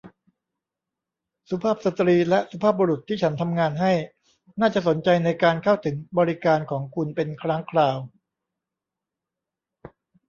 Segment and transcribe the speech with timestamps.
[1.49, 3.93] สุภาพสตรีและสุภาพบุรุษที่ฉันทำงานให้
[4.59, 7.97] น่าจะสนใจในการเข้าถึงบริการของคุณเป็นครั้งคราว